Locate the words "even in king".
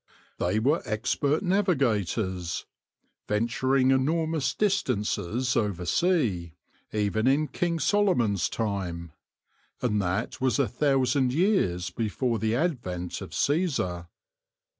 6.91-7.77